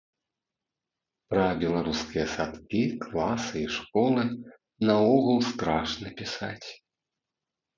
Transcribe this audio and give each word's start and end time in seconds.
Пра 1.33 1.43
беларускія 1.63 2.25
садкі, 2.35 2.81
класы 3.05 3.55
і 3.67 3.67
школы 3.75 4.21
наогул 4.87 5.37
страшна 5.53 6.07
пісаць. 6.23 6.67